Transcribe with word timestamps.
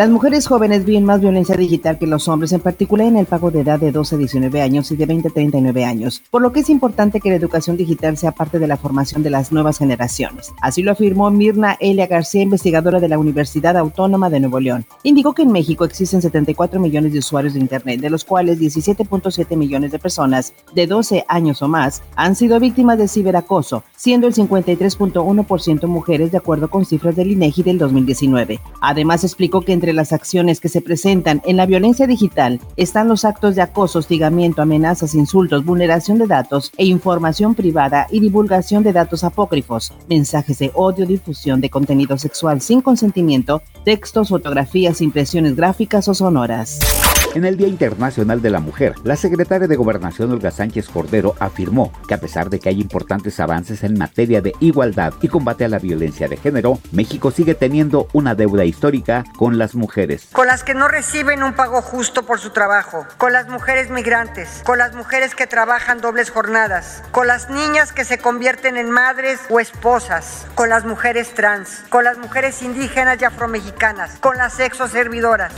Las 0.00 0.08
mujeres 0.08 0.46
jóvenes 0.46 0.86
viven 0.86 1.04
más 1.04 1.20
violencia 1.20 1.54
digital 1.58 1.98
que 1.98 2.06
los 2.06 2.26
hombres, 2.26 2.52
en 2.52 2.62
particular 2.62 3.06
en 3.06 3.18
el 3.18 3.26
pago 3.26 3.50
de 3.50 3.60
edad 3.60 3.78
de 3.78 3.92
12 3.92 4.14
a 4.14 4.18
19 4.18 4.62
años 4.62 4.90
y 4.90 4.96
de 4.96 5.04
20 5.04 5.28
a 5.28 5.30
39 5.30 5.84
años, 5.84 6.22
por 6.30 6.40
lo 6.40 6.52
que 6.52 6.60
es 6.60 6.70
importante 6.70 7.20
que 7.20 7.28
la 7.28 7.36
educación 7.36 7.76
digital 7.76 8.16
sea 8.16 8.32
parte 8.32 8.58
de 8.58 8.66
la 8.66 8.78
formación 8.78 9.22
de 9.22 9.28
las 9.28 9.52
nuevas 9.52 9.76
generaciones. 9.76 10.54
Así 10.62 10.82
lo 10.82 10.92
afirmó 10.92 11.30
Mirna 11.30 11.76
Elia 11.80 12.06
García, 12.06 12.40
investigadora 12.40 12.98
de 12.98 13.10
la 13.10 13.18
Universidad 13.18 13.76
Autónoma 13.76 14.30
de 14.30 14.40
Nuevo 14.40 14.58
León. 14.58 14.86
Indicó 15.02 15.34
que 15.34 15.42
en 15.42 15.52
México 15.52 15.84
existen 15.84 16.22
74 16.22 16.80
millones 16.80 17.12
de 17.12 17.18
usuarios 17.18 17.52
de 17.52 17.60
Internet, 17.60 18.00
de 18.00 18.08
los 18.08 18.24
cuales 18.24 18.58
17.7 18.58 19.54
millones 19.54 19.92
de 19.92 19.98
personas 19.98 20.54
de 20.74 20.86
12 20.86 21.26
años 21.28 21.60
o 21.60 21.68
más 21.68 22.02
han 22.16 22.36
sido 22.36 22.58
víctimas 22.58 22.96
de 22.96 23.06
ciberacoso, 23.06 23.84
siendo 23.96 24.28
el 24.28 24.34
53.1% 24.34 25.86
mujeres 25.88 26.32
de 26.32 26.38
acuerdo 26.38 26.70
con 26.70 26.86
cifras 26.86 27.16
del 27.16 27.32
INEGI 27.32 27.64
del 27.64 27.76
2019. 27.76 28.60
Además 28.80 29.24
explicó 29.24 29.60
que 29.60 29.74
entre 29.74 29.89
las 29.92 30.12
acciones 30.12 30.60
que 30.60 30.68
se 30.68 30.80
presentan 30.80 31.42
en 31.44 31.56
la 31.56 31.66
violencia 31.66 32.06
digital 32.06 32.60
están 32.76 33.08
los 33.08 33.24
actos 33.24 33.54
de 33.54 33.62
acoso, 33.62 33.98
hostigamiento, 33.98 34.62
amenazas, 34.62 35.14
insultos, 35.14 35.64
vulneración 35.64 36.18
de 36.18 36.26
datos 36.26 36.72
e 36.76 36.84
información 36.84 37.54
privada 37.54 38.06
y 38.10 38.20
divulgación 38.20 38.82
de 38.82 38.92
datos 38.92 39.24
apócrifos, 39.24 39.92
mensajes 40.08 40.58
de 40.58 40.70
odio, 40.74 41.06
difusión 41.06 41.60
de 41.60 41.70
contenido 41.70 42.18
sexual 42.18 42.60
sin 42.60 42.80
consentimiento, 42.80 43.62
textos, 43.84 44.28
fotografías, 44.28 45.00
impresiones 45.00 45.56
gráficas 45.56 46.08
o 46.08 46.14
sonoras. 46.14 46.78
En 47.32 47.44
el 47.44 47.56
Día 47.56 47.68
Internacional 47.68 48.42
de 48.42 48.50
la 48.50 48.58
Mujer, 48.58 48.94
la 49.04 49.14
secretaria 49.14 49.68
de 49.68 49.76
Gobernación 49.76 50.32
Olga 50.32 50.50
Sánchez 50.50 50.88
Cordero 50.88 51.36
afirmó 51.38 51.92
que 52.08 52.14
a 52.14 52.20
pesar 52.20 52.50
de 52.50 52.58
que 52.58 52.70
hay 52.70 52.80
importantes 52.80 53.38
avances 53.38 53.84
en 53.84 53.96
materia 53.96 54.40
de 54.40 54.52
igualdad 54.58 55.14
y 55.20 55.28
combate 55.28 55.64
a 55.64 55.68
la 55.68 55.78
violencia 55.78 56.26
de 56.26 56.36
género, 56.36 56.80
México 56.90 57.30
sigue 57.30 57.54
teniendo 57.54 58.08
una 58.14 58.34
deuda 58.34 58.64
histórica 58.64 59.22
con 59.38 59.58
las 59.58 59.76
mujeres. 59.76 60.26
Con 60.32 60.48
las 60.48 60.64
que 60.64 60.74
no 60.74 60.88
reciben 60.88 61.44
un 61.44 61.52
pago 61.52 61.82
justo 61.82 62.24
por 62.24 62.40
su 62.40 62.50
trabajo, 62.50 63.06
con 63.16 63.32
las 63.32 63.48
mujeres 63.48 63.90
migrantes, 63.90 64.62
con 64.64 64.78
las 64.78 64.96
mujeres 64.96 65.36
que 65.36 65.46
trabajan 65.46 66.00
dobles 66.00 66.30
jornadas, 66.30 67.04
con 67.12 67.28
las 67.28 67.48
niñas 67.48 67.92
que 67.92 68.04
se 68.04 68.18
convierten 68.18 68.76
en 68.76 68.90
madres 68.90 69.38
o 69.50 69.60
esposas, 69.60 70.48
con 70.56 70.68
las 70.68 70.84
mujeres 70.84 71.32
trans, 71.32 71.84
con 71.90 72.02
las 72.02 72.18
mujeres 72.18 72.60
indígenas 72.60 73.18
y 73.20 73.24
afromexicanas, 73.24 74.18
con 74.18 74.36
las 74.36 74.54
sexoservidoras. 74.54 75.52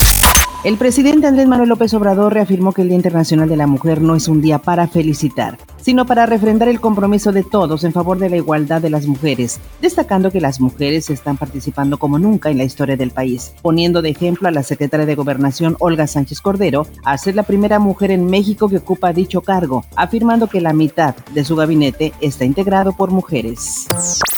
El 0.64 0.77
presidente 0.77 1.27
Andrés 1.27 1.48
Manuel 1.48 1.70
López 1.70 1.92
Obrador 1.92 2.34
reafirmó 2.34 2.72
que 2.72 2.82
el 2.82 2.88
Día 2.88 2.96
Internacional 2.96 3.48
de 3.48 3.56
la 3.56 3.66
Mujer 3.66 4.00
no 4.00 4.14
es 4.14 4.28
un 4.28 4.41
día 4.41 4.60
para 4.60 4.86
felicitar, 4.86 5.58
sino 5.83 6.06
para 6.06 6.27
refrendar 6.27 6.69
el 6.69 6.80
compromiso 6.80 7.33
de 7.33 7.42
todos 7.42 7.84
en 7.84 7.92
favor 7.92 8.19
de 8.19 8.30
la 8.30 8.36
igualdad 8.36 8.80
de 8.80 8.91
las 8.91 9.06
mujeres, 9.06 9.61
destacando 9.80 10.30
que 10.30 10.41
las 10.41 10.61
mujeres 10.61 11.11
están 11.11 11.36
participando 11.36 11.98
como 11.98 12.19
nunca 12.19 12.50
en 12.50 12.58
la 12.58 12.64
historia 12.64 12.97
del 12.97 13.11
país, 13.11 13.52
poniendo 13.62 14.00
de 14.00 14.10
ejemplo 14.10 14.48
a 14.48 14.53
la 14.53 14.62
secretaria 14.62 15.06
de 15.06 15.14
Gobernación 15.14 15.77
Olga 15.80 16.06
Sánchez 16.06 16.41
Cordero 16.41 16.86
a 17.05 17.19
ser 17.19 17.34
la 17.34 17.42
primera 17.42 17.78
mujer 17.78 18.10
en 18.10 18.27
México 18.27 18.69
que 18.69 18.78
ocupa 18.78 19.12
dicho 19.12 19.41
cargo, 19.41 19.84
afirmando 19.97 20.47
que 20.47 20.60
la 20.60 20.72
mitad 20.72 21.14
de 21.34 21.44
su 21.44 21.56
gabinete 21.56 22.12
está 22.20 22.44
integrado 22.44 22.97
por 22.97 23.10
mujeres. 23.10 23.86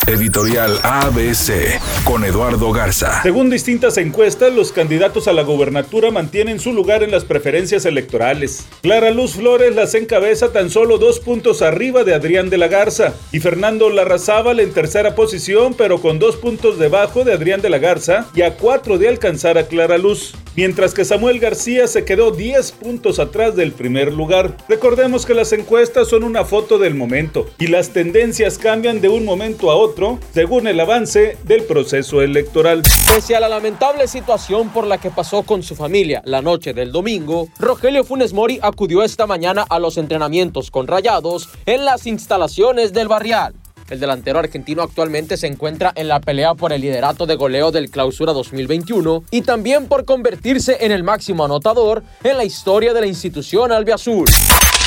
Editorial 0.07 0.79
ABC 0.83 1.81
con 2.05 2.25
Eduardo 2.25 2.73
Garza. 2.73 3.23
Según 3.23 3.49
distintas 3.49 3.97
encuestas, 3.97 4.53
los 4.53 4.71
candidatos 4.71 5.29
a 5.29 5.33
la 5.33 5.43
gobernatura 5.43 6.11
mantienen 6.11 6.61
su 6.61 6.75
lugar 6.75 7.03
en 7.03 7.11
las 7.11 7.25
preferencias 7.25 7.87
electorales. 7.87 8.67
Clara 8.83 9.11
Luz 9.11 9.35
Flores 9.35 9.75
las 9.75 9.95
encabeza 9.95 10.53
tan 10.53 10.69
solo 10.69 10.99
dos 10.99 11.21
puntos 11.21 11.34
arriba 11.63 12.05
de 12.05 12.15
Adrián 12.15 12.49
de 12.49 12.59
la 12.59 12.69
Garza. 12.69 13.13
Y 13.33 13.41
Fernando 13.41 13.91
Larrazábal 13.91 14.61
en 14.61 14.73
tercera 14.73 15.15
posición, 15.15 15.75
pero 15.75 16.01
con 16.01 16.19
dos 16.19 16.37
puntos 16.37 16.79
debajo 16.79 17.25
de 17.25 17.33
Adrián 17.33 17.61
de 17.61 17.71
la 17.71 17.79
Garza 17.79 18.27
y 18.35 18.43
a 18.43 18.57
cuatro 18.57 18.99
de 18.99 19.09
alcanzar 19.09 19.59
a 19.59 19.67
Clara 19.67 19.99
Luz 19.99 20.35
mientras 20.57 20.95
que 20.95 21.05
Samuel 21.05 21.41
García 21.41 21.87
se 21.87 22.05
quedó 22.05 22.31
10 22.31 22.73
puntos 22.73 23.19
atrás 23.19 23.57
del 23.57 23.73
primer 23.73 24.13
lugar. 24.13 24.57
Recordemos 24.69 25.27
que 25.27 25.35
las 25.35 25.53
encuestas 25.53 26.09
son 26.09 26.25
una 26.25 26.45
foto 26.45 26.79
del 26.79 26.95
momento 26.95 27.47
y 27.59 27.69
las 27.69 27.91
tendencias 27.91 28.59
cambian 28.59 29.01
de 29.01 29.09
un 29.09 29.25
momento 29.25 29.71
a 29.71 29.77
otro 29.77 30.19
según 30.33 30.67
el 30.67 30.81
avance 30.81 31.37
del 31.45 31.65
proceso 31.65 32.23
electoral. 32.23 32.83
Pese 33.15 33.37
a 33.37 33.41
la 33.41 33.49
lamentable 33.49 34.07
situación 34.09 34.71
por 34.71 34.87
la 34.87 34.99
que 34.99 35.11
pasó 35.11 35.43
con 35.43 35.63
su 35.63 35.75
familia 35.75 36.23
la 36.25 36.43
noche 36.43 36.73
del 36.73 36.93
domingo, 36.93 37.49
Rogelio 37.59 38.05
Funes 38.05 38.33
Mori 38.33 38.59
acudió 38.63 39.03
esta 39.03 39.27
mañana 39.27 39.65
a 39.69 39.79
los 39.79 39.97
entrenamientos 39.97 40.71
con 40.71 40.87
Rayados 40.87 41.49
en 41.67 41.85
las 41.85 42.07
instalaciones 42.07 42.93
del 42.93 43.09
Barrial. 43.09 43.55
El 43.91 44.01
delantero 44.01 44.39
argentino 44.39 44.83
actualmente 44.83 45.37
se 45.37 45.47
encuentra 45.47 45.93
en 45.95 46.09
la 46.09 46.21
pelea 46.21 46.55
por 46.55 46.73
el 46.73 46.81
liderato 46.81 47.27
de 47.27 47.37
goleo 47.37 47.71
del 47.71 47.91
Clausura 47.91 48.33
2021 48.33 49.25
y 49.31 49.43
también 49.43 49.87
por 49.87 50.05
convertirse 50.05 50.79
en 50.81 50.93
el 50.93 51.03
máximo 51.03 51.45
anotador 51.45 52.03
en 52.23 52.37
la 52.37 52.45
historia 52.45 52.95
de 52.95 53.01
la 53.01 53.07
institución 53.07 53.73
albiazul. 53.73 54.29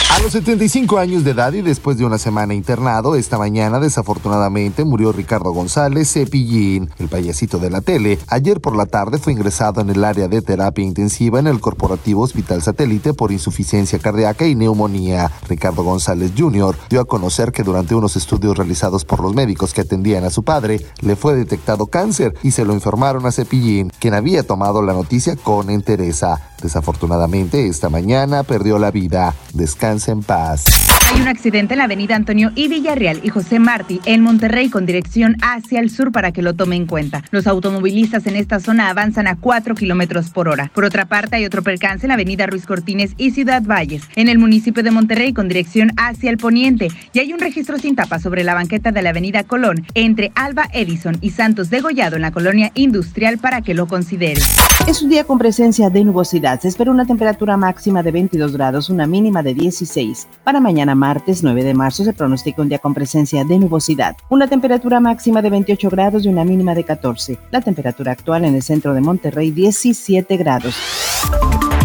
A 0.09 0.19
los 0.19 0.31
75 0.31 0.97
años 0.97 1.23
de 1.23 1.31
edad 1.31 1.53
y 1.53 1.61
después 1.61 1.97
de 1.97 2.05
una 2.05 2.17
semana 2.17 2.53
internado, 2.53 3.15
esta 3.15 3.37
mañana 3.37 3.79
desafortunadamente 3.79 4.83
murió 4.83 5.11
Ricardo 5.11 5.51
González 5.51 6.11
Cepillín, 6.11 6.89
el 6.97 7.07
payasito 7.07 7.59
de 7.59 7.69
la 7.69 7.81
tele. 7.81 8.17
Ayer 8.27 8.59
por 8.59 8.75
la 8.75 8.87
tarde 8.87 9.19
fue 9.19 9.33
ingresado 9.33 9.81
en 9.81 9.89
el 9.89 10.03
área 10.03 10.27
de 10.27 10.41
terapia 10.41 10.83
intensiva 10.83 11.39
en 11.39 11.45
el 11.45 11.59
Corporativo 11.59 12.23
Hospital 12.23 12.63
Satélite 12.63 13.13
por 13.13 13.31
insuficiencia 13.31 13.99
cardíaca 13.99 14.47
y 14.47 14.55
neumonía. 14.55 15.31
Ricardo 15.47 15.83
González 15.83 16.31
Jr. 16.35 16.75
dio 16.89 17.01
a 17.01 17.05
conocer 17.05 17.51
que 17.51 17.63
durante 17.63 17.93
unos 17.93 18.15
estudios 18.15 18.57
realizados 18.57 19.05
por 19.05 19.21
los 19.21 19.35
médicos 19.35 19.73
que 19.73 19.81
atendían 19.81 20.23
a 20.23 20.31
su 20.31 20.43
padre, 20.43 20.83
le 21.01 21.15
fue 21.15 21.35
detectado 21.35 21.85
cáncer 21.87 22.33
y 22.41 22.51
se 22.51 22.65
lo 22.65 22.73
informaron 22.73 23.25
a 23.25 23.31
Cepillín, 23.31 23.91
quien 23.99 24.13
había 24.13 24.41
tomado 24.47 24.81
la 24.81 24.93
noticia 24.93 25.35
con 25.35 25.69
entereza. 25.69 26.53
Desafortunadamente, 26.61 27.67
esta 27.67 27.89
mañana 27.89 28.43
perdió 28.43 28.79
la 28.79 28.91
vida. 28.91 29.35
Descansa 29.53 30.11
en 30.11 30.23
paz. 30.23 30.65
Hay 31.13 31.21
un 31.21 31.27
accidente 31.29 31.73
en 31.73 31.77
la 31.77 31.85
avenida 31.85 32.15
Antonio 32.15 32.51
y 32.53 32.67
Villarreal 32.67 33.21
y 33.23 33.29
José 33.29 33.59
Martí 33.59 34.01
en 34.03 34.21
Monterrey 34.21 34.69
con 34.69 34.85
dirección 34.85 35.37
hacia 35.41 35.79
el 35.79 35.89
sur 35.89 36.11
para 36.11 36.33
que 36.33 36.41
lo 36.41 36.53
tome 36.53 36.75
en 36.75 36.85
cuenta. 36.85 37.23
Los 37.31 37.47
automovilistas 37.47 38.27
en 38.27 38.35
esta 38.35 38.59
zona 38.59 38.89
avanzan 38.89 39.27
a 39.27 39.37
4 39.37 39.73
kilómetros 39.75 40.31
por 40.31 40.49
hora. 40.49 40.69
Por 40.75 40.83
otra 40.83 41.05
parte, 41.05 41.37
hay 41.37 41.45
otro 41.45 41.63
percance 41.63 42.05
en 42.05 42.09
la 42.09 42.15
avenida 42.15 42.45
Ruiz 42.45 42.65
Cortines 42.65 43.13
y 43.17 43.31
Ciudad 43.31 43.63
Valles, 43.63 44.03
en 44.15 44.27
el 44.27 44.37
municipio 44.37 44.83
de 44.83 44.91
Monterrey 44.91 45.31
con 45.31 45.47
dirección 45.47 45.93
hacia 45.95 46.29
el 46.29 46.37
poniente. 46.37 46.89
Y 47.13 47.19
hay 47.19 47.31
un 47.31 47.39
registro 47.39 47.77
sin 47.77 47.95
tapa 47.95 48.19
sobre 48.19 48.43
la 48.43 48.53
banqueta 48.53 48.91
de 48.91 49.01
la 49.01 49.11
avenida 49.11 49.43
Colón 49.43 49.85
entre 49.93 50.31
Alba 50.35 50.67
Edison 50.73 51.17
y 51.21 51.31
Santos 51.31 51.69
Degollado 51.69 52.17
en 52.17 52.21
la 52.23 52.31
colonia 52.31 52.71
industrial 52.75 53.37
para 53.37 53.61
que 53.61 53.73
lo 53.73 53.87
considere. 53.87 54.41
Es 54.87 55.01
un 55.01 55.09
día 55.09 55.23
con 55.23 55.37
presencia 55.37 55.89
de 55.89 56.03
nubosidad. 56.03 56.46
Se 56.55 56.69
espera 56.69 56.91
una 56.91 57.05
temperatura 57.05 57.57
máxima 57.57 58.01
de 58.01 58.11
22 58.11 58.53
grados, 58.53 58.89
una 58.89 59.05
mínima 59.05 59.43
de 59.43 59.53
16. 59.53 60.29
Para 60.45 60.61
mañana 60.61 60.95
martes 60.95 61.43
9 61.43 61.61
de 61.61 61.73
marzo 61.73 62.05
se 62.05 62.13
pronostica 62.13 62.61
un 62.61 62.69
día 62.69 62.79
con 62.79 62.93
presencia 62.93 63.43
de 63.43 63.59
nubosidad. 63.59 64.15
Una 64.29 64.47
temperatura 64.47 65.01
máxima 65.01 65.41
de 65.41 65.49
28 65.49 65.89
grados 65.89 66.23
y 66.23 66.29
una 66.29 66.45
mínima 66.45 66.73
de 66.73 66.85
14. 66.85 67.37
La 67.51 67.59
temperatura 67.59 68.13
actual 68.13 68.45
en 68.45 68.55
el 68.55 68.63
centro 68.63 68.93
de 68.93 69.01
Monterrey 69.01 69.51
17 69.51 70.37
grados. 70.37 70.73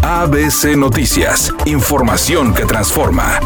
ABC 0.05 0.77
Noticias. 0.77 1.53
Información 1.67 2.55
que 2.55 2.65
transforma. 2.65 3.41